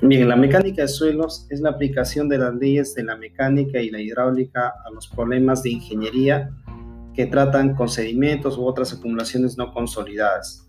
Bien, 0.00 0.28
la 0.28 0.36
mecánica 0.36 0.82
de 0.82 0.88
suelos 0.88 1.46
es 1.50 1.60
la 1.60 1.70
aplicación 1.70 2.28
de 2.28 2.38
las 2.38 2.54
leyes 2.54 2.94
de 2.94 3.02
la 3.02 3.16
mecánica 3.16 3.80
y 3.80 3.90
la 3.90 4.00
hidráulica 4.00 4.74
a 4.86 4.90
los 4.90 5.08
problemas 5.08 5.64
de 5.64 5.70
ingeniería 5.70 6.50
que 7.14 7.26
tratan 7.26 7.74
con 7.74 7.88
sedimentos 7.88 8.56
u 8.56 8.64
otras 8.64 8.92
acumulaciones 8.92 9.58
no 9.58 9.74
consolidadas 9.74 10.68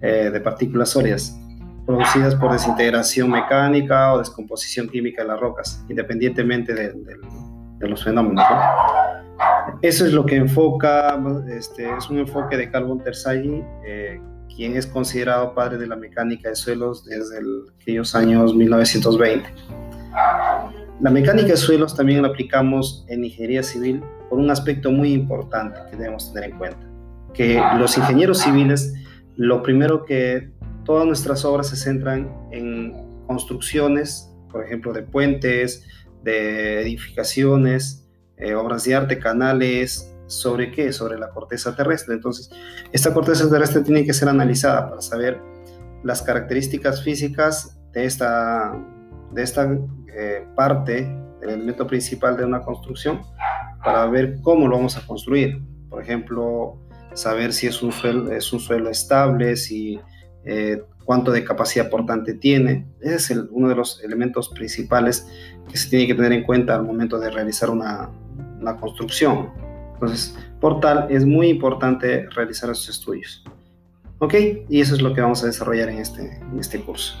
eh, 0.00 0.30
de 0.32 0.40
partículas 0.40 0.90
sólidas 0.90 1.36
producidas 1.84 2.36
por 2.36 2.52
desintegración 2.52 3.28
mecánica 3.28 4.12
o 4.12 4.18
descomposición 4.18 4.88
química 4.88 5.22
de 5.22 5.28
las 5.28 5.40
rocas, 5.40 5.84
independientemente 5.88 6.74
de, 6.74 6.92
los 7.80 8.04
fenómenos. 8.04 8.44
Eso 9.82 10.06
es 10.06 10.12
lo 10.12 10.24
que 10.24 10.36
enfoca, 10.36 11.20
este, 11.48 11.88
es 11.96 12.08
un 12.08 12.18
enfoque 12.18 12.56
de 12.56 12.70
Carl 12.70 13.00
Terzaghi, 13.02 13.62
eh, 13.84 14.20
quien 14.54 14.76
es 14.76 14.86
considerado 14.86 15.54
padre 15.54 15.78
de 15.78 15.86
la 15.86 15.96
mecánica 15.96 16.48
de 16.48 16.56
suelos 16.56 17.04
desde 17.04 17.38
aquellos 17.80 18.14
años 18.14 18.54
1920. 18.54 19.48
La 21.00 21.10
mecánica 21.10 21.48
de 21.48 21.56
suelos 21.56 21.94
también 21.94 22.22
la 22.22 22.28
aplicamos 22.28 23.04
en 23.08 23.24
ingeniería 23.24 23.62
civil 23.62 24.02
por 24.30 24.38
un 24.38 24.50
aspecto 24.50 24.90
muy 24.90 25.12
importante 25.12 25.78
que 25.90 25.96
debemos 25.96 26.32
tener 26.32 26.50
en 26.50 26.58
cuenta, 26.58 26.88
que 27.34 27.62
los 27.78 27.98
ingenieros 27.98 28.38
civiles, 28.38 28.94
lo 29.36 29.62
primero 29.62 30.04
que 30.04 30.50
todas 30.84 31.06
nuestras 31.06 31.44
obras 31.44 31.68
se 31.68 31.76
centran 31.76 32.32
en 32.50 32.94
construcciones, 33.26 34.32
por 34.50 34.64
ejemplo, 34.64 34.92
de 34.92 35.02
puentes, 35.02 35.84
de 36.22 36.80
edificaciones, 36.80 38.08
eh, 38.38 38.54
obras 38.54 38.84
de 38.84 38.94
arte, 38.94 39.18
canales, 39.18 40.15
¿sobre 40.26 40.70
qué? 40.70 40.92
Sobre 40.92 41.18
la 41.18 41.30
corteza 41.30 41.74
terrestre. 41.74 42.14
Entonces, 42.14 42.50
esta 42.92 43.12
corteza 43.12 43.48
terrestre 43.48 43.82
tiene 43.82 44.04
que 44.04 44.12
ser 44.12 44.28
analizada 44.28 44.88
para 44.88 45.00
saber 45.00 45.40
las 46.02 46.22
características 46.22 47.02
físicas 47.02 47.78
de 47.92 48.04
esta, 48.04 48.72
de 49.32 49.42
esta 49.42 49.78
eh, 50.14 50.46
parte 50.54 51.02
del 51.40 51.50
elemento 51.50 51.86
principal 51.86 52.36
de 52.36 52.44
una 52.44 52.62
construcción 52.62 53.22
para 53.84 54.06
ver 54.06 54.40
cómo 54.42 54.68
lo 54.68 54.76
vamos 54.76 54.96
a 54.96 55.06
construir. 55.06 55.62
Por 55.88 56.02
ejemplo, 56.02 56.78
saber 57.14 57.52
si 57.52 57.66
es 57.66 57.82
un 57.82 57.92
suelo, 57.92 58.30
es 58.32 58.52
un 58.52 58.60
suelo 58.60 58.90
estable, 58.90 59.56
si 59.56 59.98
eh, 60.44 60.82
cuánto 61.04 61.32
de 61.32 61.44
capacidad 61.44 61.88
portante 61.88 62.34
tiene. 62.34 62.86
Ese 63.00 63.34
es 63.34 63.40
uno 63.50 63.68
de 63.68 63.76
los 63.76 64.02
elementos 64.02 64.48
principales 64.50 65.26
que 65.68 65.76
se 65.76 65.88
tiene 65.88 66.06
que 66.06 66.14
tener 66.14 66.32
en 66.32 66.42
cuenta 66.42 66.74
al 66.74 66.84
momento 66.84 67.18
de 67.18 67.30
realizar 67.30 67.70
una, 67.70 68.10
una 68.60 68.76
construcción. 68.76 69.50
Entonces, 69.96 70.36
por 70.60 70.80
tal, 70.80 71.06
es 71.10 71.24
muy 71.24 71.48
importante 71.48 72.28
realizar 72.30 72.70
esos 72.70 72.88
estudios. 72.88 73.42
¿Ok? 74.18 74.34
Y 74.68 74.80
eso 74.80 74.94
es 74.94 75.02
lo 75.02 75.14
que 75.14 75.22
vamos 75.22 75.42
a 75.42 75.46
desarrollar 75.46 75.88
en 75.88 75.98
este, 75.98 76.38
en 76.38 76.58
este 76.58 76.80
curso. 76.80 77.16